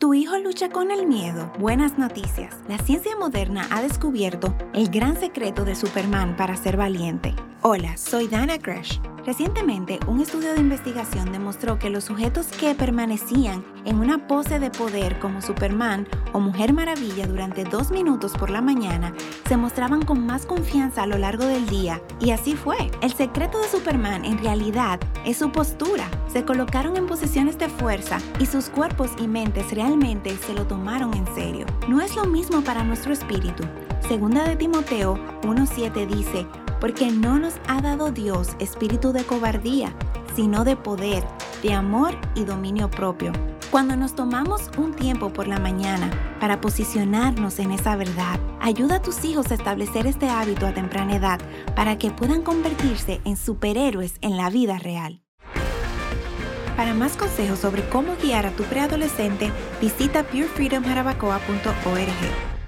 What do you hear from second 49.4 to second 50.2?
a establecer